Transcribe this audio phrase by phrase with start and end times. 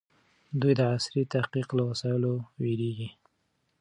[0.61, 3.09] دوی د عصري تحقيق له وسایلو وېرېږي.